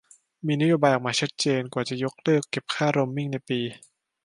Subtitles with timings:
[0.45, 3.59] มีนโยบายออกมาชัดเจนว่าจะยกเลิกเก็บค่าโรมมิ่งในปี